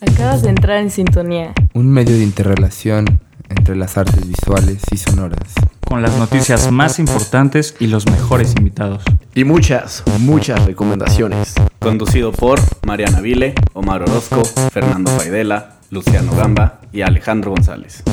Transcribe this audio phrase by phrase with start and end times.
[0.00, 1.54] Acabas de entrar en sintonía.
[1.74, 5.54] Un medio de interrelación entre las artes visuales y sonoras.
[5.88, 9.02] Con las noticias más importantes y los mejores invitados.
[9.34, 11.54] Y muchas, muchas recomendaciones.
[11.80, 18.04] Conducido por Mariana Vile, Omar Orozco, Fernando Faidela, Luciano Gamba y Alejandro González.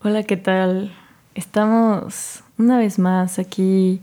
[0.00, 0.96] Hola, ¿qué tal?
[1.34, 4.00] Estamos una vez más aquí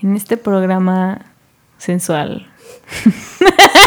[0.00, 1.35] en este programa
[1.78, 2.46] sensual.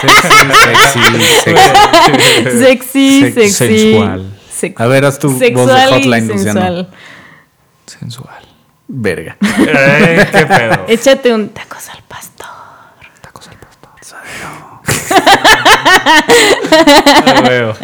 [0.01, 0.99] Sexy,
[1.43, 2.59] sexy.
[2.59, 3.49] Sexy, sexy.
[3.49, 4.21] Sensual.
[4.49, 6.59] sex- A ver, haz tu voz de sexual hotline, Luciano.
[6.61, 6.89] sensual.
[7.85, 8.43] Sensual.
[8.87, 9.37] Verga.
[9.39, 10.85] ¿Qué pedo?
[10.87, 12.47] Échate un tacos al pastor.
[13.21, 13.89] Tacos al pastor.
[17.35, 17.75] Lo veo.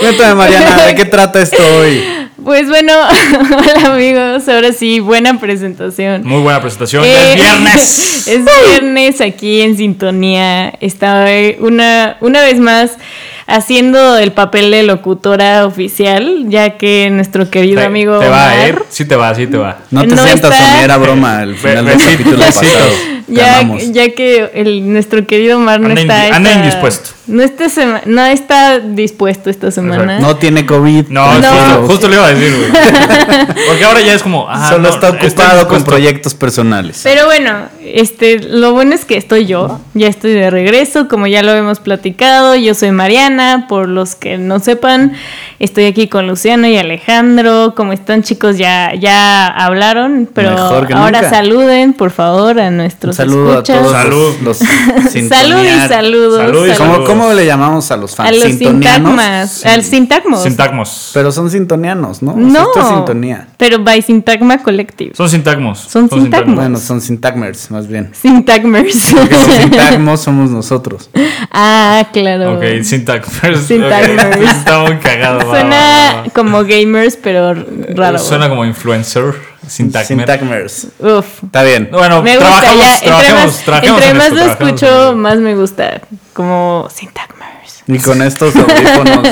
[0.00, 2.02] Cuéntame, Mariana, ¿de qué trata esto hoy?
[2.44, 2.92] Pues bueno,
[3.40, 6.24] hola amigos, ahora sí, buena presentación.
[6.26, 7.02] Muy buena presentación.
[7.02, 8.28] Eh, es viernes.
[8.28, 10.68] Es viernes aquí en sintonía.
[10.80, 12.98] Está eh, una, una vez más
[13.46, 18.70] haciendo el papel de locutora oficial, ya que nuestro querido Te- amigo Te va, ¿eh?
[18.70, 19.78] Omar, Sí te va, sí te va.
[19.90, 22.90] No te No sientas, está- era broma al final del capítulo pasado.
[23.26, 27.10] Ya, ya que el, nuestro querido Omar no Anda está, indi- anda esta- indispuesto.
[27.26, 30.18] No, esta sema- no está dispuesto esta semana.
[30.18, 31.06] No tiene COVID.
[31.08, 31.48] No, No.
[31.48, 32.70] Justo, justo le iba a decir, güey.
[33.66, 34.46] Porque ahora ya es como.
[34.48, 37.00] Ah, Solo no, está ocupado con proyectos personales.
[37.02, 41.42] Pero bueno, este, lo bueno es que estoy yo, ya estoy de regreso, como ya
[41.42, 43.33] lo hemos platicado, yo soy Mariana,
[43.68, 45.12] por los que no sepan,
[45.58, 48.56] estoy aquí con Luciano y Alejandro, ¿cómo están chicos?
[48.58, 51.30] Ya, ya hablaron, pero ahora nunca.
[51.30, 53.76] saluden, por favor, a Un nuestros saludo escuchas.
[53.76, 54.34] a todos Salud.
[54.42, 56.38] los, los Salud y saludos.
[56.38, 57.04] Salud y a- ¿Cómo.
[57.04, 58.32] ¿Cómo le llamamos a los a fans?
[58.36, 58.84] los ¿Sintonianos?
[58.84, 60.42] sintagmas, al sintagmos.
[60.42, 61.10] Sintagmos.
[61.14, 62.32] Pero son sintonianos, ¿no?
[62.32, 63.48] O sea, no, esto es sintonía.
[63.56, 65.12] pero by Sintagma Collective.
[65.14, 65.78] Son sintagmos.
[65.80, 66.56] Son sintagmos.
[66.56, 68.10] Bueno, son sintagmers, más bien.
[68.12, 69.12] Sintagmers.
[69.14, 71.10] Porque los sintagmos somos nosotros.
[71.52, 72.56] ah, claro.
[72.56, 73.23] Ok, sintagmers.
[73.66, 74.36] Sintagmers.
[74.36, 75.38] Ok, Está muy cagado.
[75.38, 76.30] va, va, Suena va.
[76.32, 77.54] como gamers, pero
[77.94, 78.18] raro.
[78.18, 79.34] Suena como influencer.
[79.66, 80.06] Sintagmer.
[80.06, 80.88] Sintagmers.
[80.98, 81.44] Uf.
[81.44, 81.88] Está bien.
[81.90, 82.94] Bueno, Me gusta, trabajamos, ya.
[82.94, 86.00] Entre trabajemos, más, trabajemos entre en más esto, lo escucho, más me gusta.
[86.32, 87.82] Como Syntagmers.
[87.86, 89.22] Y con estos audífonos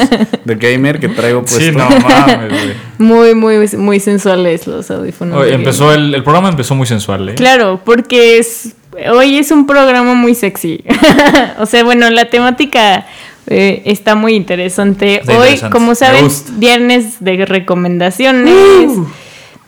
[0.44, 1.58] de gamer que traigo puesto.
[1.58, 2.74] Sí, no mames, güey.
[2.98, 5.38] Muy, muy, muy sensuales los audífonos.
[5.38, 7.34] Oye, de empezó el, el programa empezó muy sensual, ¿eh?
[7.34, 8.74] Claro, porque es,
[9.10, 10.84] hoy es un programa muy sexy.
[11.58, 13.06] o sea, bueno, la temática
[13.52, 15.20] eh, está muy interesante.
[15.20, 15.72] Está hoy, interesante.
[15.72, 18.54] como saben, viernes de recomendaciones,
[18.90, 19.06] Uh.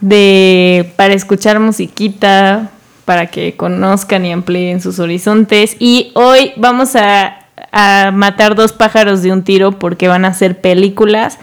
[0.01, 2.71] de para escuchar musiquita,
[3.05, 5.75] para que conozcan y amplíen sus horizontes.
[5.79, 7.37] Y hoy vamos a,
[7.71, 11.37] a matar dos pájaros de un tiro porque van a ser películas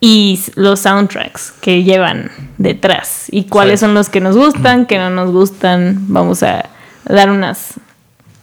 [0.00, 3.86] y los soundtracks que llevan detrás y cuáles Sí.
[3.86, 5.96] son los que nos gustan, que no nos gustan.
[6.08, 6.66] Vamos a
[7.04, 7.74] dar unas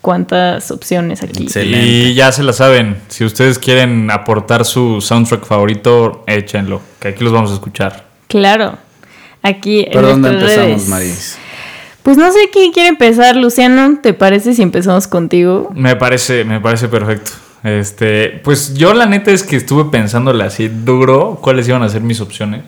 [0.01, 1.43] cuantas opciones aquí.
[1.43, 1.85] Excelente.
[1.85, 2.97] Y ya se la saben.
[3.09, 6.81] Si ustedes quieren aportar su soundtrack favorito, échenlo.
[6.99, 8.05] Que aquí los vamos a escuchar.
[8.27, 8.77] Claro.
[9.41, 10.87] Aquí en ¿Por dónde empezamos, redes.
[10.87, 11.37] Maris?
[12.03, 13.99] Pues no sé quién quiere empezar, Luciano.
[14.01, 15.69] ¿Te parece si empezamos contigo?
[15.75, 17.31] Me parece, me parece perfecto.
[17.63, 22.01] Este, pues yo la neta es que estuve pensándole así duro cuáles iban a ser
[22.01, 22.63] mis opciones.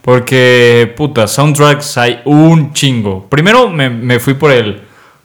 [0.00, 3.26] Porque, puta, soundtracks hay un chingo.
[3.28, 4.82] Primero me, me fui por el.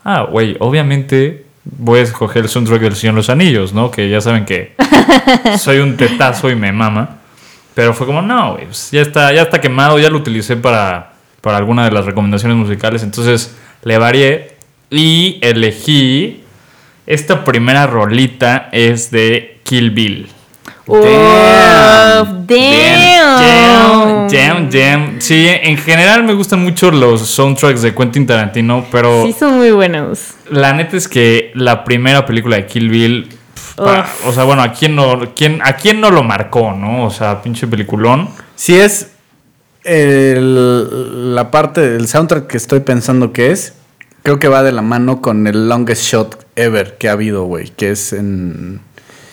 [0.09, 3.91] Ah, güey, obviamente voy a escoger el soundtrack del Señor los Anillos, ¿no?
[3.91, 4.73] Que ya saben que
[5.59, 7.17] soy un tetazo y me mama.
[7.73, 11.11] Pero fue como, no, güey, pues ya está, ya está quemado, ya lo utilicé para,
[11.41, 13.03] para alguna de las recomendaciones musicales.
[13.03, 13.53] Entonces
[13.83, 14.55] le varié
[14.89, 16.41] y elegí.
[17.05, 20.29] Esta primera rolita es de Kill Bill.
[20.87, 22.47] Uf, Damn.
[22.47, 24.29] damn.
[24.29, 25.15] Jam, jam, jam.
[25.19, 29.71] Sí, en general me gustan mucho los soundtracks de Quentin Tarantino, pero Sí, son muy
[29.71, 30.31] buenos.
[30.49, 33.29] la neta es que la primera película de Kill Bill,
[33.77, 37.05] o sea, bueno, ¿a quién, no, quién, ¿a quién no lo marcó, no?
[37.05, 38.29] O sea, pinche peliculón.
[38.55, 39.11] Si es
[39.83, 43.73] el- la parte del soundtrack que estoy pensando que es,
[44.23, 47.69] creo que va de la mano con el longest shot ever que ha habido, güey,
[47.69, 48.81] que es en...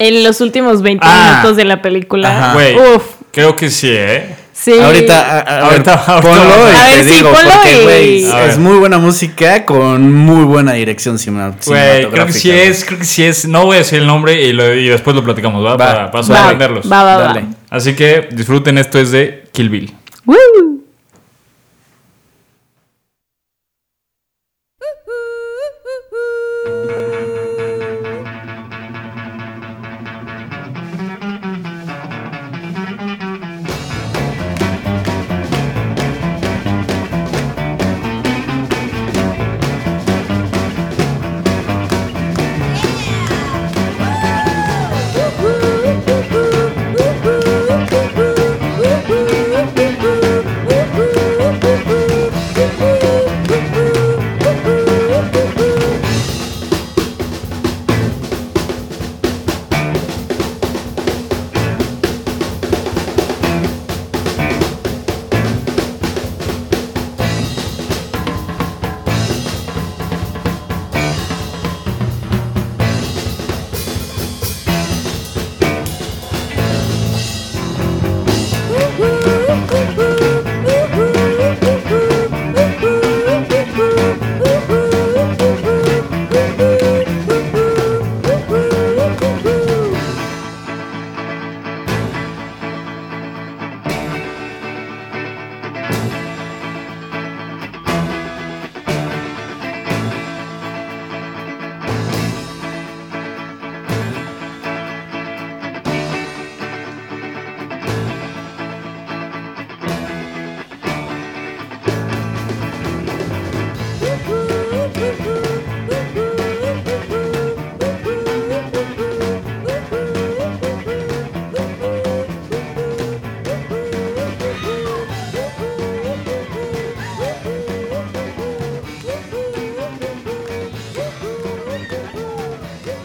[0.08, 1.30] En los últimos 20 Ah.
[1.38, 2.50] minutos de la película.
[2.54, 3.02] Güey, Uf,
[3.32, 4.34] creo que sí, ¿eh?
[4.52, 4.72] sí.
[4.78, 6.70] Ahorita, a, a ver, Ahorita- ahorita ponlo vamos.
[6.72, 10.12] y A te ver, sí, digo, ponlo porque, y- güey, es muy buena música con
[10.12, 13.46] muy buena dirección cine- Güey, creo que sí cinematográfica, es, creo que sí es.
[13.48, 15.76] No voy a decir el nombre y, lo- y después lo platicamos, ¿va?
[15.76, 16.10] Va.
[16.10, 16.90] Para, sorprenderlos.
[16.90, 17.22] va, va, va.
[17.24, 17.44] Dale.
[17.70, 19.94] Así que disfruten, esto es de Kill Bill.
[20.26, 20.83] Woo.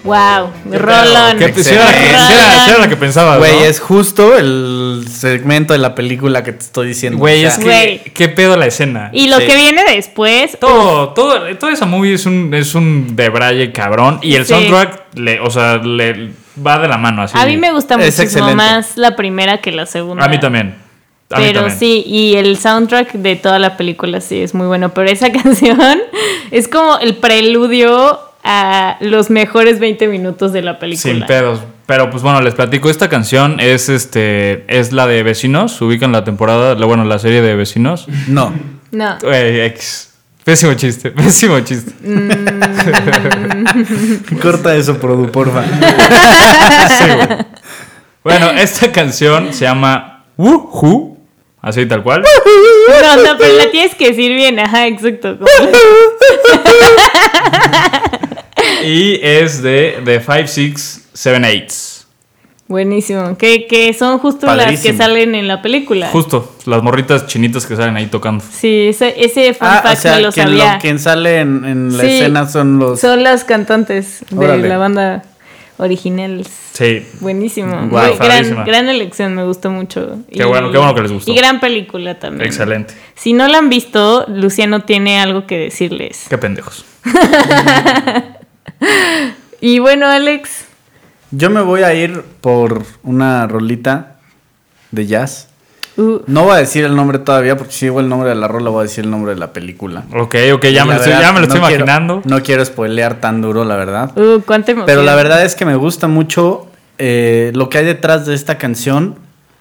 [0.09, 1.37] Wow, rolón.
[1.37, 3.65] ¿Qué era, la que- pensabas, Güey, ¿no?
[3.65, 7.19] es justo el segmento de la película que te estoy diciendo.
[7.19, 8.11] Güey, O es que.
[8.13, 9.09] ¿Qué pedo la escena?
[9.13, 9.45] Y lo Sí.
[9.47, 14.19] que viene después, Todo, todo, toda esa movie es un, es un debraye cabrón.
[14.21, 14.53] Y el Sí.
[14.53, 16.31] soundtrack, le, o sea, le
[16.65, 17.37] va de la mano así.
[17.37, 18.55] a mí me gusta Es muchísimo excelente.
[18.55, 20.25] más la primera que la segunda.
[20.25, 20.75] A mí también.
[21.31, 24.89] A Pero sí, y el soundtrack de toda la película sí es muy bueno.
[24.95, 25.79] Pero esa canción
[26.49, 31.13] es como el preludio a los mejores 20 minutos de la película.
[31.13, 31.61] Sin pedos.
[31.85, 32.89] Pero pues bueno, les platico.
[32.89, 34.63] Esta canción es este.
[34.67, 35.79] Es la de Vecinos.
[35.81, 36.75] Ubican la temporada.
[36.75, 38.07] la- Bueno, la serie de Vecinos.
[38.27, 38.53] No.
[38.91, 39.17] No.
[39.21, 40.13] Güey, X.
[40.43, 41.11] Pésimo chiste.
[41.11, 41.91] Pésimo chiste.
[44.41, 45.63] Corta eso, Produ, porfa.
[46.89, 47.05] Sí.
[48.23, 51.08] Bueno, esta canción se llama Woohoo.
[51.61, 52.21] Así tal cual.
[52.21, 55.37] No, no, pero la tienes que decir bien, ajá, exacto.
[55.37, 55.49] como-
[58.83, 61.75] Y es de, de 5, 6, 7, 8.
[62.67, 63.35] Buenísimo.
[63.37, 66.07] Que, que son justo las que salen en la película.
[66.09, 68.43] Justo, las morritas chinitas que salen ahí tocando.
[68.51, 70.73] Sí, ese, ese fun Ah, fact o sea, me lo quien, sabía.
[70.75, 72.09] lo- quien sale en, en la Sí.
[72.11, 72.99] escena son los...
[72.99, 74.69] Son las cantantes de Órale.
[74.69, 75.23] la banda
[75.79, 76.47] originales.
[76.73, 77.05] Sí.
[77.19, 77.75] Buenísimo.
[77.75, 78.15] Muy-
[78.65, 80.19] gran, elección, me gustó mucho.
[80.31, 81.31] Qué bueno, qué bueno que les gustó.
[81.31, 82.45] Y gran película también.
[82.45, 82.93] Excelente.
[83.15, 86.27] Si no la han visto, Luciano tiene algo que decirles.
[86.29, 86.85] Qué pendejos.
[89.61, 90.65] Y bueno, Alex,
[91.31, 94.15] Yo me voy a ir por una rolita
[94.91, 95.48] de jazz.
[95.97, 98.47] Uh, No voy a decir el nombre todavía porque si digo el nombre de la
[98.47, 100.03] rola voy a decir el nombre de la película.
[100.15, 102.21] Ok, ok, ya, me estoy, ya me lo no estoy quiero- imaginando.
[102.25, 104.17] No quiero spoilear tan duro, la verdad.
[104.17, 104.41] uh.
[104.85, 108.57] Pero la verdad es que me gusta mucho eh, lo que hay detrás de esta
[108.57, 109.15] canción.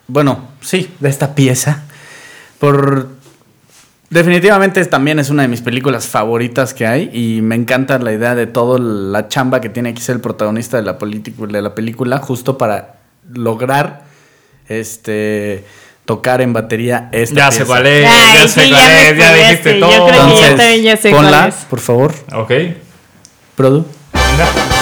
[0.07, 1.83] Bueno, sí, de esta pieza.
[2.59, 3.09] Por.
[4.11, 7.11] Definitivamente también es una de mis películas favoritas que hay.
[7.13, 10.79] Y me encanta la idea de toda la chamba que tiene que ser el protagonista
[10.79, 12.17] de la, política- de la película.
[12.19, 12.95] Justo para
[13.35, 14.05] lograr
[14.67, 15.65] este
[16.09, 17.65] tocar en batería esta Ya pieza.
[17.65, 19.91] sé cuál es, Ay, ya sé sí, cuál ya es, ya dijiste todo.
[19.91, 21.55] yo creo que ya Entonces, también ya sé ponla, cuál es.
[21.69, 22.15] por favor.
[22.35, 22.53] Ok.
[23.55, 23.85] Produ.
[24.15, 24.78] Venga.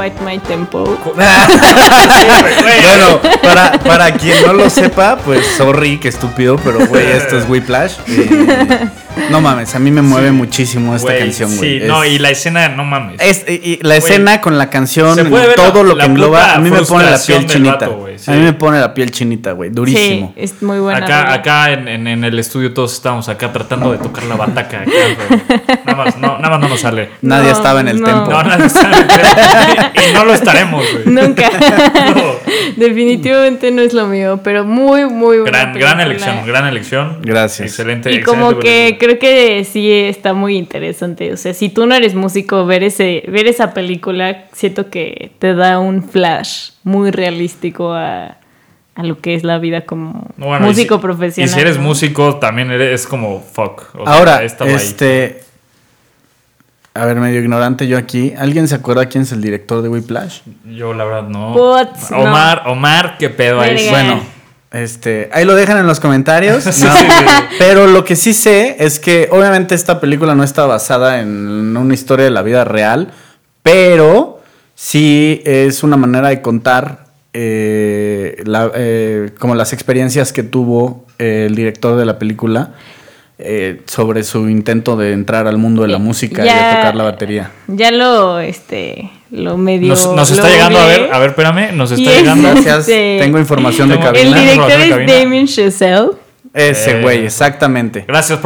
[0.00, 0.84] wide my tempo.
[2.62, 7.48] Bueno, para, para quien no lo sepa, pues sorry, qué estúpido, pero güey, esto es
[7.48, 7.92] Whiplash.
[8.06, 11.80] y no mames, a mí me mueve muchísimo esta canción, güey.
[11.80, 13.20] Sí, no, y la escena, no mames.
[13.20, 15.16] es- y- y la escena con la canción,
[15.56, 17.72] todo la- lo que engloba, a mí me pone la piel chinita.
[17.88, 18.30] vato, güey, sí.
[18.30, 20.32] A mí me pone la piel chinita, güey, durísimo.
[20.36, 21.04] Sí, es muy buena.
[21.04, 24.82] acá acá en, en- en el estudio todos estábamos acá tratando de tocar la bataca.
[24.82, 25.42] acá, güey.
[25.84, 27.10] nada, más, no, nada más no nos sale.
[27.22, 28.06] Nadie No, estaba en el no.
[28.06, 28.30] tempo.
[28.30, 28.90] No, nada está
[29.94, 31.04] Y no lo estaremos, güey.
[31.06, 31.50] Nunca.
[32.10, 32.34] No.
[32.76, 35.58] Definitivamente no es lo mío, pero muy, muy buena.
[35.66, 37.18] Gran, gran elección, gran elección.
[37.22, 37.68] Gracias.
[37.68, 38.12] Excelente.
[38.12, 38.98] Y como que película.
[38.98, 41.32] creo que sí está muy interesante.
[41.32, 45.54] O sea, si tú no eres músico, ver ese, ver esa película, siento que te
[45.54, 48.36] da un flash muy realístico a,
[48.94, 51.50] a lo que es la vida como Bueno, y músico si- profesional.
[51.50, 53.94] Y si eres músico, también eres como fuck.
[53.94, 54.76] o sea, Ahora, estaba ahí.
[56.94, 58.34] A ver, medio ignorante yo aquí.
[58.36, 60.40] ¿Alguien se acuerda quién es el director de Whiplash?
[60.66, 61.52] Yo la verdad no.
[62.12, 63.88] Omar, Omar, qué pedo ahí.
[63.90, 64.20] Bueno,
[64.72, 66.64] Este, ahí lo dejan en los comentarios.
[66.72, 66.92] Sí, No.
[66.96, 67.24] sí, sí.
[67.58, 71.94] Pero lo que sí sé es que obviamente esta película no está basada en una
[71.94, 73.12] historia de la vida real,
[73.62, 74.40] pero
[74.74, 81.44] sí es una manera de contar eh, la- eh, como las experiencias que tuvo eh,
[81.48, 82.72] el director de la película
[83.42, 87.04] eh, sobre su intento de entrar al mundo de la música y de tocar la
[87.04, 87.50] batería.
[87.66, 89.88] Ya lo, este, lo medio.
[89.88, 92.50] Nos, está llegando, a ver, a ver, espérame, nos Y está es- llegando.
[92.50, 94.40] Gracias, Este, tengo información de Tengo- El cabina.
[94.40, 95.12] director es cabina.
[95.12, 96.10] Damien Chazelle.
[96.54, 97.02] Ese Eh.
[97.02, 98.04] güey, exactamente.
[98.06, 98.38] Gracias.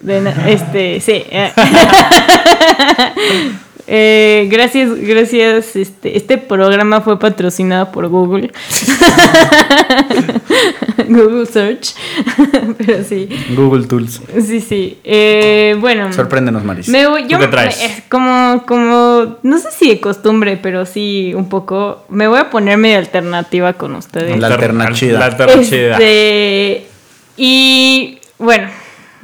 [0.00, 1.24] De na- este, sí.
[3.86, 4.48] eh.
[4.50, 5.76] Gracias, gracias.
[5.76, 8.50] Este, este programa fue patrocinado por Google.
[11.08, 11.94] Google Search.
[12.78, 13.28] Pero sí.
[13.56, 14.20] Google Tools.
[14.46, 14.98] Sí, sí.
[15.04, 16.12] Eh, bueno.
[16.12, 16.88] Sorpréndenos, Maris.
[16.88, 17.78] Me voy, yo ¿Tú qué traes?
[17.78, 22.04] me- eh, como, como, no sé si de costumbre, pero sí un poco.
[22.08, 24.38] Me voy a poner medio alternativa con ustedes.
[24.38, 25.18] La alternachida.
[25.18, 25.92] La alternachida.
[25.92, 26.86] Este,
[27.36, 28.68] y bueno,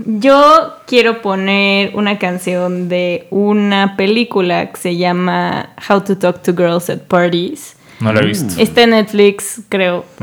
[0.06, 6.52] yo quiero poner una canción de una película que se llama How to Talk to
[6.52, 7.76] Girls at Parties.
[8.00, 8.54] No lo he visto.
[8.60, 10.04] Está en Netflix, creo.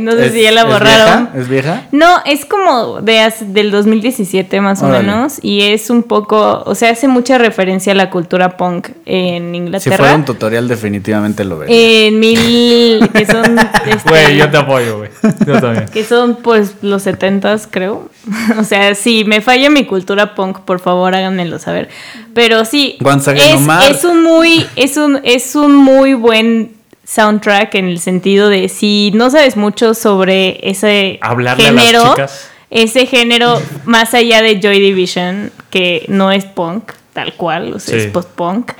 [0.00, 1.24] no sé ¿Es- si ya la es borraron.
[1.24, 1.38] vieja?
[1.38, 1.82] ¿Es vieja?
[1.92, 6.74] No, es como de hace- del 2017 más o menos y es un poco, o
[6.74, 9.96] sea, hace mucha referencia a la cultura punk en Si Inglaterra.
[9.96, 12.06] fuera un tutorial, definitivamente lo vería.
[12.08, 15.10] en mil que son este, Güey, yo te apoyo, güey.
[15.46, 15.86] Yo también.
[15.86, 18.08] que son pues los setentas, creo.
[18.58, 21.88] o sea, si me falla mi cultura punk, por favor háganmelo saber.
[22.34, 22.96] Pero sí,
[23.36, 23.90] es, Omar.
[23.90, 26.72] es un muy, es un, es un muy buen
[27.04, 32.10] soundtrack en el sentido de si no sabes mucho sobre ese Hablarle a las género,
[32.10, 32.50] chicas.
[32.70, 37.98] ese género más allá de Joy Division, que no es punk, tal cual, o sea,
[38.00, 38.06] Sí.
[38.06, 38.72] es post-punk,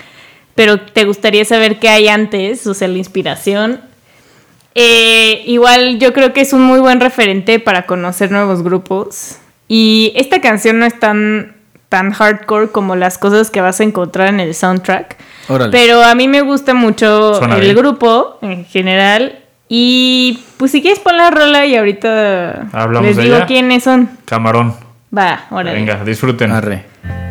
[0.54, 3.80] pero te gustaría saber qué hay antes, o sea, la inspiración.
[4.75, 9.37] Eh, igual yo creo que es un muy buen referente para conocer nuevos grupos.
[9.68, 11.53] Y esta canción no es tan,
[11.94, 15.16] tan hardcore como las cosas que vas a encontrar en el soundtrack.
[15.48, 15.70] Órale.
[15.70, 17.76] Pero a mí me gusta mucho Suena el bien.
[17.76, 19.38] grupo en general.
[19.68, 23.46] Y pues si quieres pon la rola y ahorita Hablamos les de digo ella.
[23.46, 24.10] quiénes son.
[24.24, 24.74] Camarón.
[25.16, 25.74] Va, órale.
[25.74, 26.50] Venga, disfruten.
[26.50, 27.24] Arre.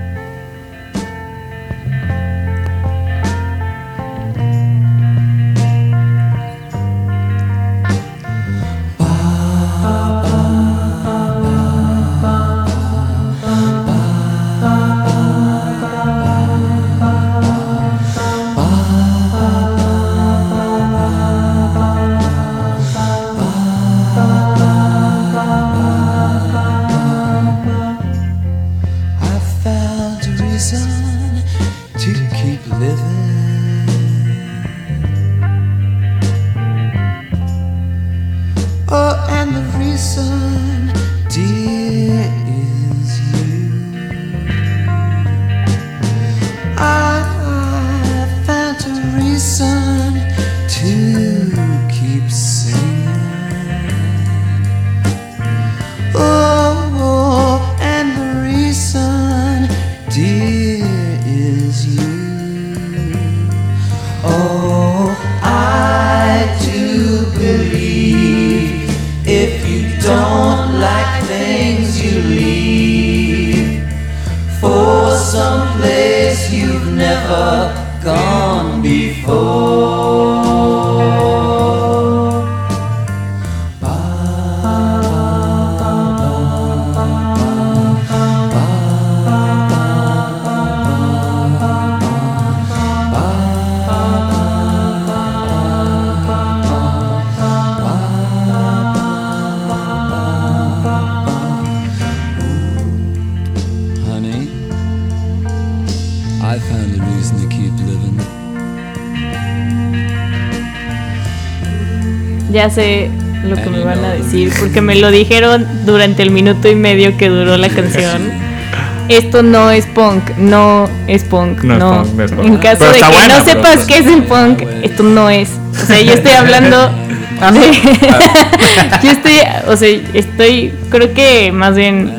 [112.63, 113.09] Ya sé
[113.43, 117.17] lo que me van a decir porque me lo dijeron durante el minuto y medio
[117.17, 118.31] que duró la canción.
[119.09, 122.01] Esto no es punk, no es punk, No no.
[122.03, 122.45] es punk, no es punk.
[122.45, 125.29] En caso Pero de que buena, no sepas pues- qué es el punk, esto no
[125.29, 125.49] es.
[125.73, 126.77] O sea, yo estoy hablando
[127.51, 129.33] de- yo estoy,
[129.67, 132.13] o sea, estoy, creo que más bien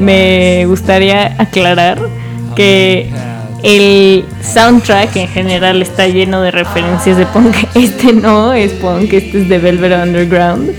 [0.00, 2.00] me gustaría aclarar
[2.56, 3.10] que
[3.64, 7.56] el soundtrack en general está lleno de referencias de punk.
[7.74, 10.70] Este no es punk, este es de Velvet Underground.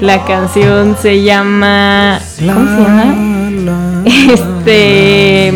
[0.00, 2.20] La canción se llama.
[2.38, 4.02] ¿Cómo se llama?
[4.04, 5.48] Este.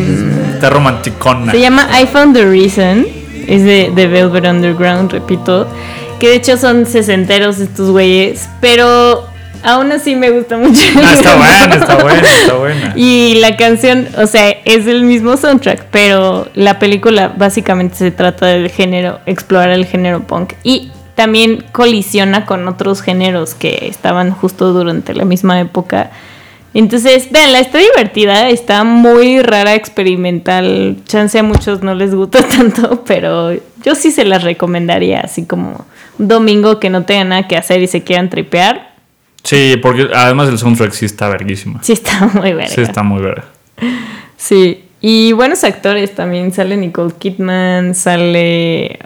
[0.55, 1.51] Está romanticona.
[1.51, 3.05] Se llama I Found the Reason.
[3.49, 5.67] Es de, de Velvet Underground, repito.
[6.21, 8.49] Que de hecho son sesenteros estos güeyes.
[8.61, 9.27] Pero
[9.67, 10.81] Aún así me gusta mucho.
[10.97, 12.93] Ah, está buena, está buena, está buena.
[12.95, 18.47] Y la canción, o sea, es el mismo soundtrack, pero la película básicamente se trata
[18.47, 20.53] del género, explorar el género punk.
[20.63, 26.13] Y también colisiona con otros géneros que estaban justo durante la misma época.
[26.73, 30.99] Entonces, véanla, está divertida, está muy rara, experimental.
[31.07, 35.87] Chance a muchos no les gusta tanto, pero yo sí se las recomendaría, así como
[36.21, 38.96] un domingo que no tengan nada que hacer y se quieran tripear.
[39.47, 41.83] Sí, porque además el soundtrack sí está verguísima.
[41.83, 42.69] Sí está muy verga.
[42.69, 43.45] Sí está muy verga.
[44.37, 46.53] Sí, y buenos actores también.
[46.53, 48.99] Sale Nicole Kidman, sale.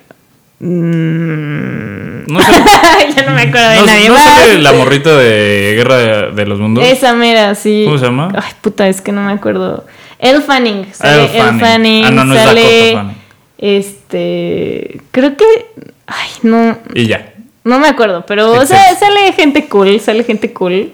[0.61, 2.53] mm, No sé,
[3.17, 4.25] ya no me acuerdo de nadie no más.
[4.25, 6.85] sale la morrita de Guerra de, de los Mundos.
[6.85, 7.83] Esa mera, sí.
[7.85, 8.33] ¿Cómo se llama?
[8.35, 9.85] Ay, puta, es que no me acuerdo.
[10.19, 10.87] Elle Fanning.
[10.93, 11.61] Sale Elle Fanning.
[11.61, 12.05] Fanning.
[12.07, 13.17] Ah, no, no es sale, Dakota Fanning.
[13.59, 15.01] Este.
[15.11, 15.45] Creo que.
[16.07, 16.79] Ay, no.
[16.95, 17.35] Y ya.
[17.65, 20.93] No me acuerdo, pero o sea, sale gente cool, sale gente cool,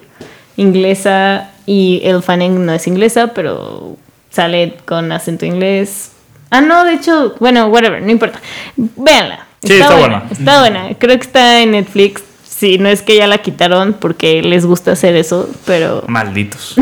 [0.57, 3.97] inglesa y El Fanning no es inglesa, pero
[4.31, 6.13] sale con acento inglés.
[6.51, 8.41] Ah, no, de hecho, bueno, whatever, no importa.
[8.77, 9.47] Véanla.
[9.63, 10.25] Sí, está buena.
[10.31, 10.95] Está buena.
[10.99, 12.23] Creo que está en Netflix.
[12.49, 16.75] Sí, no es que ya la quitaron porque les gusta hacer eso, pero Malditos.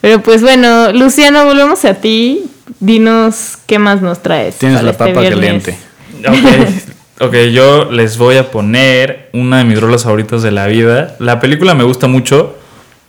[0.00, 2.44] pero pues bueno, Luciano, volvemos a ti.
[2.80, 4.56] Dinos qué más nos traes.
[4.56, 5.64] Tienes la este papa viernes.
[5.64, 5.78] caliente.
[6.22, 11.16] Ok, ok, yo les voy a poner una de mis rolas favoritas de la vida.
[11.20, 12.58] La película me gusta mucho.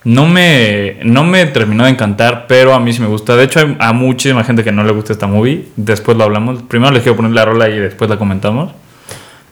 [0.04, 3.36] No me, no me terminó de encantar, pero a mí sí me gusta.
[3.36, 5.66] De hecho, hay a muchísima gente que no le gusta esta movie.
[5.76, 6.62] Después lo hablamos.
[6.62, 8.72] Primero les quiero poner la rola y después la comentamos.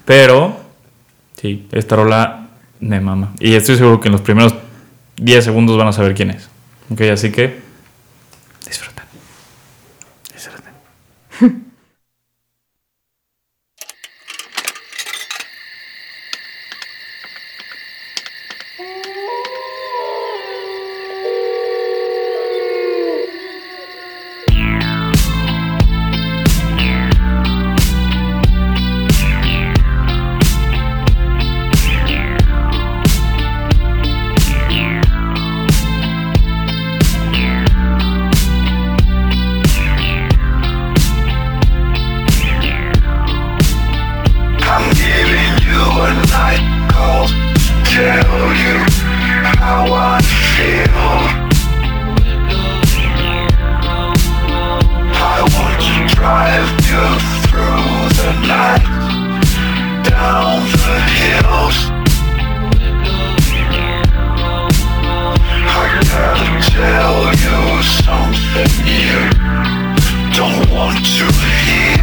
[0.05, 0.61] Pero,
[1.41, 2.49] sí, esta rola
[2.81, 3.33] me mama.
[3.41, 4.55] Y estoy seguro que en los primeros
[5.17, 6.49] 10 segundos van a saber quién es.
[6.91, 7.61] Ok, así que
[8.67, 9.05] disfruta.
[11.41, 11.72] I'm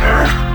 [0.10, 0.49] Yeah.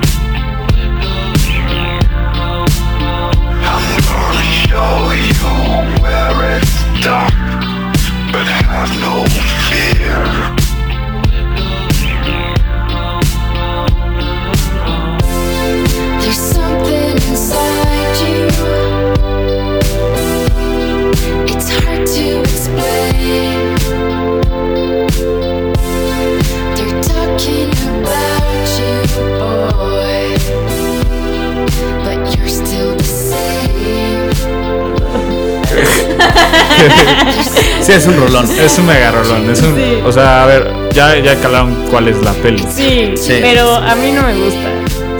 [37.94, 38.48] Es un rolón.
[38.60, 39.50] Es un mega rolón.
[39.50, 39.98] Es un, Sí.
[40.04, 42.64] O sea, a ver, ya, ya calaron cuál es la peli.
[42.74, 43.38] Sí, Sí.
[43.40, 44.68] pero a mí no me gusta.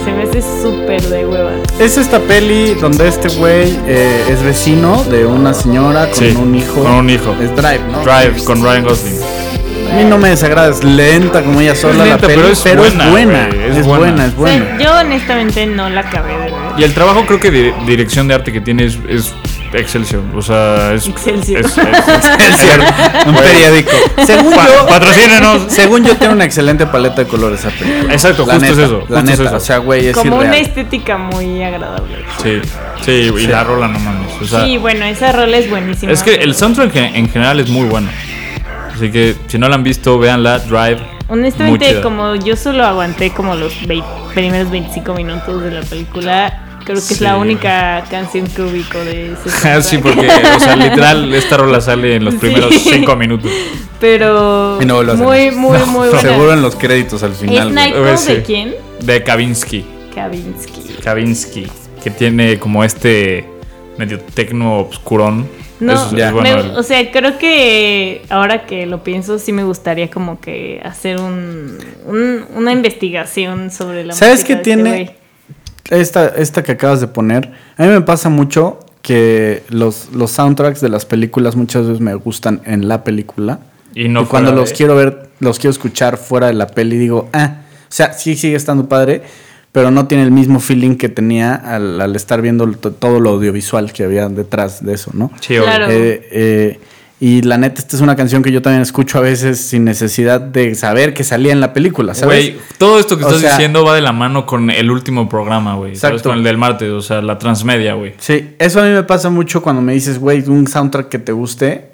[0.04, 1.52] Se me hace súper de hueva.
[1.78, 6.54] Es esta peli donde este güey eh, es vecino de una señora con Sí, un
[6.54, 6.82] hijo.
[6.82, 7.34] con un hijo.
[7.40, 8.00] Es Drive, ¿no?
[8.02, 9.20] Drive con Ryan Gosling.
[9.92, 12.52] A mí no me desagrada, es lenta como ella sola la lenta, peli, pero pero
[12.52, 13.98] es es buena, Es, es buena.
[13.98, 14.26] buena.
[14.26, 14.64] es O buena.
[14.66, 16.52] sea, yo honestamente no la acabé de ver.
[16.76, 19.32] Y el trabajo creo que de dirección de arte que tiene es, es
[19.74, 20.22] Excelsior.
[20.34, 21.06] O sea, es.
[21.08, 21.60] Excelsior.
[21.60, 21.78] es- es-
[23.26, 23.90] un periódico.
[24.24, 25.62] Según Pa- yo, patrocínenos.
[25.68, 28.12] según yo tiene una excelente paleta de colores esa película.
[28.12, 29.56] Exacto, La justo es eso, La justo es eso.
[29.56, 32.24] o sea, güey, es Como una estética muy agradable.
[32.42, 32.60] Sí,
[33.04, 34.32] sí, y la rola no mames.
[34.40, 36.12] O sea, sí, bueno, esa rola es buenísima.
[36.12, 38.08] es que el soundtrack en, en general es muy bueno.
[38.94, 40.98] Así que si no la han visto, véanla, Drive.
[41.28, 43.72] Honestamente, como yo solo aguanté como los
[44.34, 47.40] primeros 25 minutos de la película, creo que es la Sí.
[47.40, 52.16] única canción que ubico de ese Ah, sí, porque, o sea, literal, esta rola sale
[52.16, 52.40] en los Sí.
[52.40, 53.50] primeros cinco minutos.
[54.00, 55.52] Pero Y no a muy, salir.
[55.54, 56.20] muy, muy buena.
[56.20, 57.74] Seguro en los créditos al ¿Es final.
[57.74, 58.32] Nightcall Pues sí.
[58.34, 58.74] de quién?
[59.00, 59.84] De Kavinsky.
[60.14, 60.80] Kavinsky.
[61.02, 61.66] Kavinsky,
[62.02, 63.44] que tiene como este
[63.98, 65.48] medio tecno obscurón.
[65.80, 66.32] No, Eso es ya.
[66.32, 66.62] bueno.
[66.62, 71.18] me- o sea, creo que ahora que lo pienso, sí me gustaría como que hacer
[71.18, 74.90] un, un- una investigación sobre la ¿Sabes música qué de este tiene?
[74.90, 75.23] güey.
[75.90, 80.80] Esta, esta que acabas de poner, a mí me pasa mucho que los, los soundtracks
[80.80, 83.58] de las películas muchas veces me gustan en la película.
[83.94, 87.28] Y no cuando los de- quiero ver, los quiero escuchar fuera de la peli, digo,
[87.32, 89.22] ah, o sea, sí sigue estando padre,
[89.72, 93.30] pero no tiene el mismo feeling que tenía al, al estar viendo to- todo lo
[93.30, 95.30] audiovisual que había detrás de eso, ¿no?
[95.40, 95.56] Sí.
[95.56, 95.86] Claro.
[95.90, 96.80] Eh, eh,
[97.20, 100.40] y la neta, esta es una canción que yo también escucho a veces sin necesidad
[100.40, 102.52] de saber que salía en la película, ¿sabes?
[102.52, 105.28] Güey, todo esto que O estás sea- diciendo va de la mano con el último
[105.28, 105.96] programa, güey.
[105.96, 106.22] ¿Sabes?
[106.22, 108.14] Con el del martes, o sea, la transmedia, güey.
[108.18, 111.32] Sí, eso a mí me pasa mucho cuando me dices, güey, un soundtrack que te
[111.32, 111.90] guste.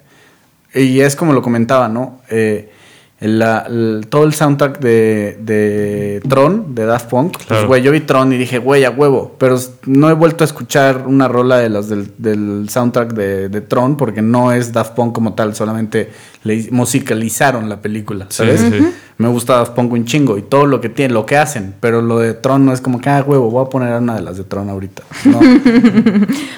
[0.73, 2.21] Y es como lo comentaba, ¿no?
[2.29, 2.71] Eh,
[3.21, 7.33] la- el- todo el soundtrack de, de Tron, de Daft Punk.
[7.33, 7.67] Pues, Claro.
[7.67, 9.35] güey, yo vi Tron y dije, güey, a huevo.
[9.37, 13.61] Pero no he vuelto a escuchar una rola de las del, del soundtrack de, de
[13.61, 16.09] Tron porque no es Daft Punk como tal, solamente
[16.43, 18.61] le musicalizaron la película, ¿sabes?
[18.61, 18.93] sí, sí.
[19.17, 21.75] Me gusta Daft Punk un chingo y todo lo que tiene, lo que hacen.
[21.79, 24.21] Pero lo de Tron no es como que, ah, huevo, voy a poner una de
[24.23, 25.03] las de Tron ahorita.
[25.25, 25.39] No.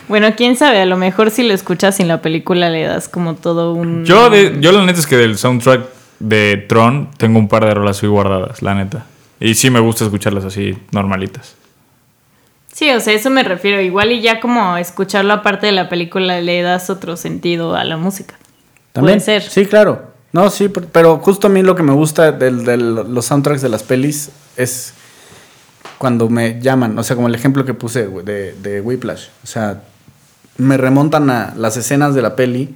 [0.08, 3.36] Bueno, quién sabe, a lo mejor si lo escuchas sin la película le das como
[3.36, 4.06] todo un...
[4.06, 5.82] Yo, de, yo la neta es que del soundtrack
[6.23, 9.05] de Tron tengo un par de rolas ahí guardadas, la neta.
[9.39, 11.55] Y sí me gusta escucharlas así, normalitas.
[12.71, 13.81] Sí, o sea, eso me refiero.
[13.81, 17.97] Igual y ya como escucharlo aparte de la película le das otro sentido a la
[17.97, 18.36] música.
[18.93, 19.19] También.
[19.19, 19.49] Puede ser.
[19.49, 20.12] Sí, claro.
[20.31, 23.69] No, sí, per- pero justo a mí lo que me gusta de los soundtracks de
[23.69, 24.93] las pelis es
[25.99, 29.27] cuando me llaman, o sea, como el ejemplo que puse de, de Whiplash.
[29.43, 29.81] O sea,
[30.57, 32.73] me remontan a las escenas de la peli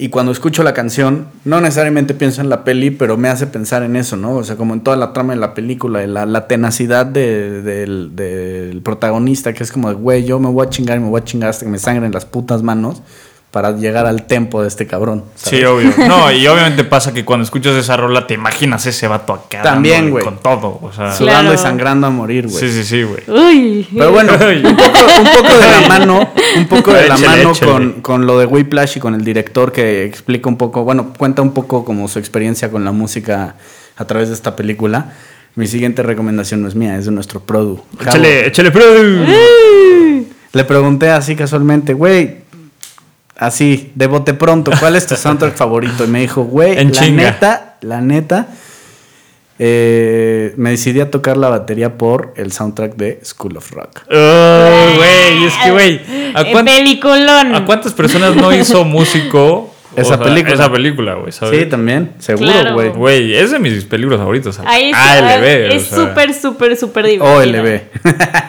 [0.00, 3.82] y cuando escucho la canción, no necesariamente pienso en la peli, pero me hace pensar
[3.82, 4.34] en eso, ¿no?
[4.36, 8.16] O sea, como en toda la trama de la película, la, la tenacidad de- del,
[8.16, 11.20] del protagonista, que es como, de, güey, yo me voy a chingar y me voy
[11.20, 13.02] a chingar hasta que me sangren las putas manos
[13.50, 15.24] para llegar al tempo de este cabrón.
[15.34, 15.58] ¿sabes?
[15.60, 15.92] Sí, obvio.
[16.06, 19.62] No, y obviamente pasa que cuando escuchas esa rola te imaginas ese vato acá.
[19.62, 20.24] También, güey.
[20.24, 21.12] Con todo, o sea.
[21.12, 21.54] Sudando Claro.
[21.54, 22.60] y sangrando a morir, güey.
[22.60, 23.22] Sí, sí, sí, güey.
[23.26, 23.88] Uy.
[23.92, 27.50] Pero bueno, un poco, un poco de la mano, un poco de la Échale, mano
[27.50, 27.72] échale.
[27.72, 31.42] con, con lo de Whiplash y con el director que explica un poco, bueno, cuenta
[31.42, 33.56] un poco como su experiencia con la música
[33.96, 35.12] a través de esta película.
[35.56, 37.82] Mi siguiente recomendación no es mía, es de nuestro produ.
[37.98, 38.10] Javo.
[38.10, 38.84] Échale, échale, pro.
[40.52, 42.38] Le pregunté así casualmente, güey,
[43.40, 46.04] así, de bote pronto, ¿cuál es tu soundtrack favorito?
[46.04, 47.22] Y me dijo, güey, En la chinga.
[47.24, 48.46] neta, la neta,
[49.58, 54.02] eh, me decidí a tocar la batería por el soundtrack de School of Rock.
[54.10, 56.00] Oh, güey, es que, güey.
[56.34, 57.54] ¿a, cuán-.
[57.54, 60.54] ¿A cuántas personas no hizo músico Esa película.
[60.54, 61.32] Esa película, güey.
[61.32, 62.74] Sí, también, seguro, Claro.
[62.74, 62.88] güey.
[62.90, 64.54] Güey, es de mis películas favoritas.
[64.54, 64.70] ¿sabes?
[64.70, 65.44] Ahí ALB.
[65.74, 66.06] es o sea.
[66.06, 67.36] súper, súper, súper divertido.
[67.36, 67.80] OLB.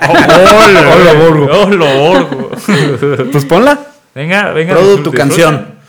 [0.09, 1.61] Olo Borgo.
[1.63, 2.51] Olo Borgo.
[3.31, 3.87] pues ponla.
[4.13, 4.73] Venga, venga.
[4.73, 5.79] Produ, tu canción.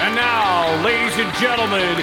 [0.00, 2.02] And now, ladies and gentlemen,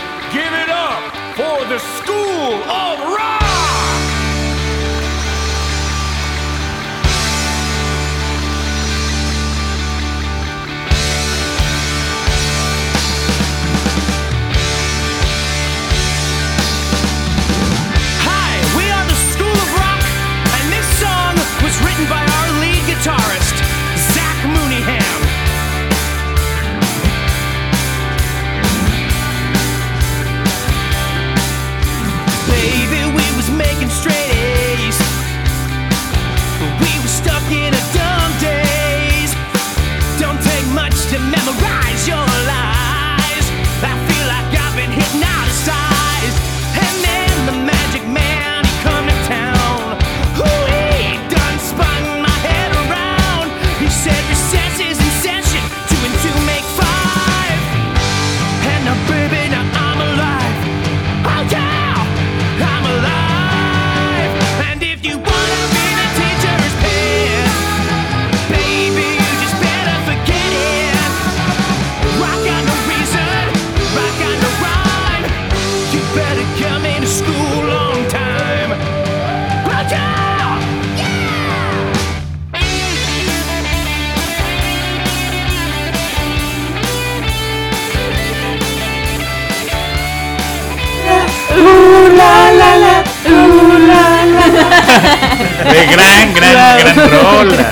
[95.63, 97.69] De gran, gran, gran rola.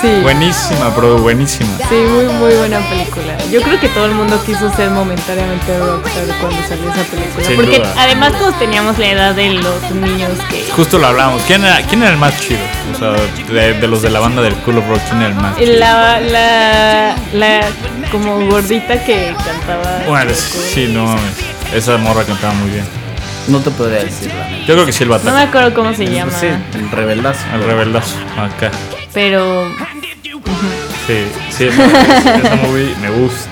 [0.00, 0.08] Sí.
[0.22, 1.68] Buenísima, Produ, buenísima.
[1.90, 3.36] Sí, muy, muy buena película.
[3.50, 7.44] Yo creo que todo el mundo quiso ser momentáneamente rockstar cuando salió esa película.
[7.46, 7.94] Sin porque duda.
[7.98, 10.64] además todos teníamos la edad de los niños que...
[10.74, 11.42] Justo lo hablábamos.
[11.42, 12.60] ¿Quién era, quién era el más chido?
[12.94, 13.10] O sea,
[13.52, 15.76] de, de los de la banda del Cool of Rock, ¿quién era el más chido?
[15.78, 17.60] La, la, la
[18.10, 20.02] como gordita que cantaba.
[20.06, 21.34] Bueno, sí, no mames.
[21.74, 22.99] Esa morra cantaba muy bien.
[23.48, 24.66] No te podría decir la neta.
[24.66, 25.42] Yo creo que sí el No me batalla.
[25.48, 26.32] acuerdo cómo se llama.
[26.38, 27.40] Sí, el rebeldazo.
[27.54, 28.16] El rebeldazo.
[28.38, 28.70] Acá.
[29.12, 29.66] Pero
[31.06, 31.24] Sí,
[31.56, 31.84] sí, esa,
[32.36, 33.48] esa movie me gusta.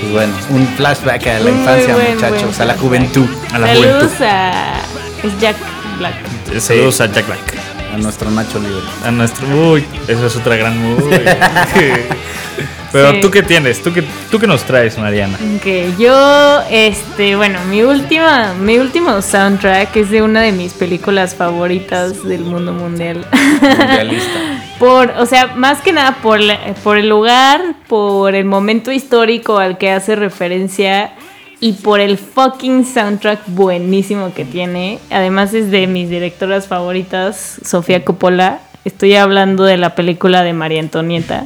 [0.00, 3.58] Pues bueno, un flashback a la Muy infancia, buen, muchachos, buen a la juventud, A
[3.58, 4.24] la saludos juventud.
[4.24, 4.74] a.
[5.22, 5.56] Es Jack
[5.98, 6.60] Black.
[6.60, 7.54] Saludos a Jack Black.
[7.94, 8.82] a nuestro Nacho Libre.
[9.04, 9.46] A nuestro.
[9.72, 11.20] Uy, esa es otra gran movie.
[12.92, 13.20] Pero Sí.
[13.20, 15.38] tú qué tienes, tú qué, tú qué nos traes, Mariana.
[15.62, 21.34] Que yo, este, bueno, mi última, mi último soundtrack es de una de mis películas
[21.34, 23.24] favoritas del mundo mundial.
[23.62, 24.38] Mundialista.
[24.80, 29.58] Por, o sea, más que nada por, la- por el lugar, por el momento histórico
[29.58, 31.12] al que hace referencia
[31.60, 34.98] y por el fucking soundtrack buenísimo que tiene.
[35.10, 38.60] Además es de mis directoras favoritas, Sofía Coppola.
[38.86, 41.44] Estoy hablando de la película de María Antonieta,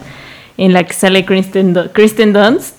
[0.56, 2.76] en la que sale Kristen, Du- Kristen Dunst,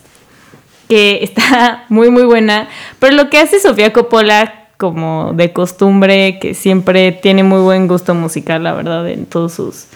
[0.88, 2.68] que está muy muy buena.
[2.98, 8.14] Pero lo que hace Sofía Coppola, como de costumbre, que siempre tiene muy buen gusto
[8.14, 9.86] musical, la verdad, en todos sus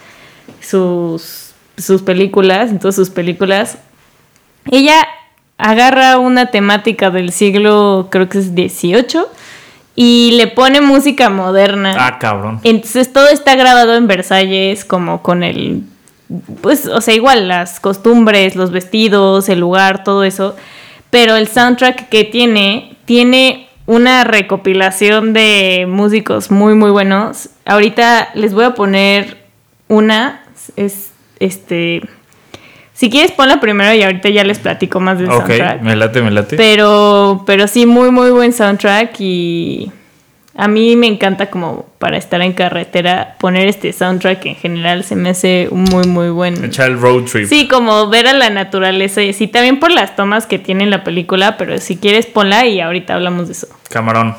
[0.60, 3.78] sus, sus películas, en todas sus películas,
[4.70, 5.06] ella
[5.58, 9.28] agarra una temática del siglo, creo que es 18,
[9.96, 11.94] y le pone música moderna.
[11.98, 12.60] Ah, cabrón.
[12.62, 15.82] Entonces todo está grabado en Versalles, como con el.
[16.60, 20.54] Pues, o sea, igual las costumbres, los vestidos, el lugar, todo eso.
[21.10, 27.48] Pero el soundtrack que tiene, tiene una recopilación de músicos muy, muy buenos.
[27.64, 29.38] Ahorita les voy a poner
[29.88, 30.44] una.
[30.76, 32.02] Es este.
[32.92, 35.80] Si quieres, ponla primero y ahorita ya les platico más del Ok, soundtrack.
[35.82, 36.56] me late, me late.
[36.56, 39.90] Pero, pero sí, muy, muy buen soundtrack y
[40.54, 45.16] a mí me encanta como para estar en carretera poner este soundtrack en general se
[45.16, 46.64] me hace muy, muy buen...
[46.64, 47.48] Echar el road trip.
[47.48, 51.04] Sí, como ver a la naturaleza y sí, también por las tomas que tiene la
[51.04, 53.68] película, pero si quieres ponla y ahorita hablamos de eso.
[53.88, 54.34] Camarón.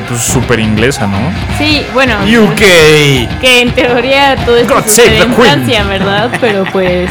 [0.00, 1.18] Pues súper inglesa, ¿no?
[1.58, 2.58] Sí, bueno, UK.
[3.40, 5.34] que en teoría todo esto God sucede en Queen.
[5.34, 6.30] Francia, ¿verdad?
[6.40, 7.10] Pero pues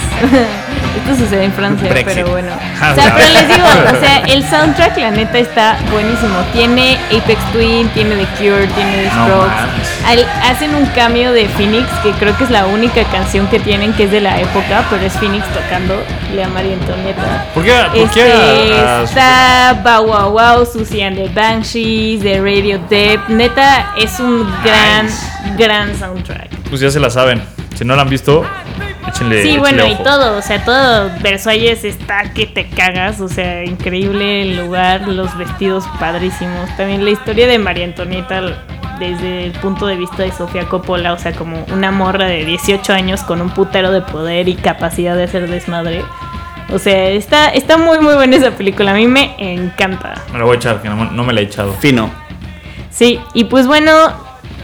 [0.98, 2.16] esto sucede en Francia, Brexit.
[2.16, 2.52] pero bueno.
[2.82, 6.36] Ah, O sea, pero les digo, o sea, el soundtrack la neta está buenísimo.
[6.54, 9.83] Tiene Apex Twin, tiene The Cure, tiene The Strokes.
[10.06, 13.94] Al- hacen un cambio de Phoenix, que creo que es la única canción que tienen
[13.94, 15.94] que es de la época, pero es Phoenix tocando
[16.44, 17.46] a María Antonieta.
[17.54, 22.22] ¿Por qué, por qué Este, a- a- está Bow Wow Wow, Susie and the Banshees,
[22.22, 23.30] de Radio Depp.
[23.30, 25.08] Neta, es un gran,
[25.58, 26.50] gran soundtrack.
[26.70, 27.42] Pues ya se la saben.
[27.76, 28.44] Si no la han visto,
[29.08, 29.42] échenle.
[29.44, 34.42] Sí, bueno, y todo, o sea, todo Versalles está que te cagas, o sea, increíble
[34.44, 36.70] el lugar, los vestidos padrísimos.
[36.78, 38.42] También la historia de María Antonieta
[39.00, 42.94] desde el punto de vista de Sofía Coppola, o sea, como una morra de 18
[42.94, 46.04] años con un putero de poder y capacidad de hacer desmadre.
[46.72, 50.16] O sea, está, está muy, muy buena esa película, a mí me encanta.
[50.32, 51.74] Me la voy a echar, que no, no me la he echado.
[51.74, 52.10] Fino.
[52.90, 53.92] Sí, y pues bueno,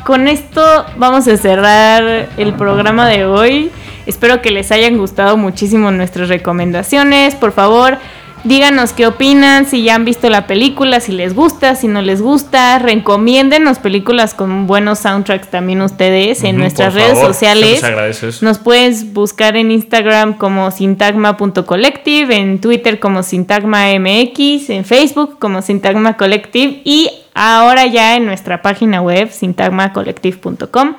[0.05, 3.71] con esto vamos a cerrar el programa de hoy.
[4.05, 7.35] Espero que les hayan gustado muchísimo nuestras recomendaciones.
[7.35, 7.97] Por favor,
[8.45, 12.21] Díganos qué opinan, si ya han visto la película, si les gusta, si no les
[12.21, 12.79] gusta.
[12.79, 17.83] Recomiéndennos películas con buenos soundtracks también ustedes en nuestras redes favor, sociales.
[17.83, 18.45] eso.
[18.45, 26.15] Nos puedes buscar en Instagram como sintagma.collective, en Twitter como sintagmamx, en Facebook como sintagma
[26.15, 30.95] collective y ahora ya en nuestra página web sintagmacollective.com.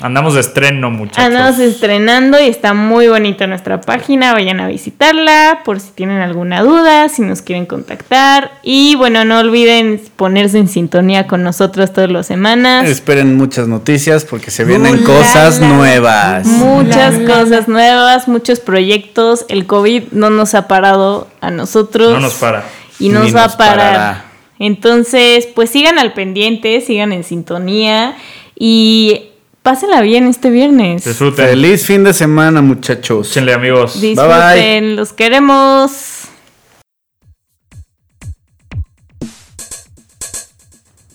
[0.00, 1.24] Andamos de estreno, muchachos.
[1.24, 4.32] Andamos estrenando y está muy bonita nuestra página.
[4.32, 8.52] Vayan a visitarla por si tienen alguna duda, si nos quieren contactar.
[8.62, 12.86] Y bueno, no olviden ponerse en sintonía con nosotros todas las semanas.
[12.88, 15.74] Esperen muchas noticias porque se vienen Uh, cosas la, la.
[15.74, 16.46] nuevas.
[16.46, 19.46] Muchas cosas nuevas, muchos proyectos.
[19.48, 22.12] El COVID no nos ha parado a nosotros.
[22.12, 22.64] No nos para.
[23.00, 23.76] Y nos Ni va nos a parar.
[23.76, 24.24] parará.
[24.60, 28.16] Entonces, pues sigan al pendiente, sigan en sintonía
[28.56, 29.24] y
[29.68, 31.04] pásenla bien este viernes.
[31.04, 31.44] Disfruten.
[31.44, 33.28] Feliz fin de semana, muchachos.
[33.28, 34.00] Échenle, amigos.
[34.00, 36.22] Disfruten, los queremos.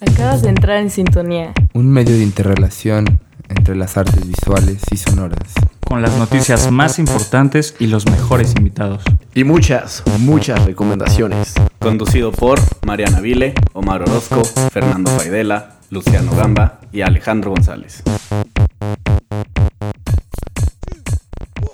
[0.02, 1.52] Acabas de entrar en sintonía.
[1.74, 5.40] Un medio de interrelación entre las artes visuales y sonoras.
[5.88, 9.02] Con las noticias más importantes y los mejores invitados.
[9.34, 11.56] Y muchas, muchas recomendaciones.
[11.80, 18.02] Conducido por Mariana Vile, Omar Orozco, Fernando Faidela, Luciano Gamba y Alejandro González.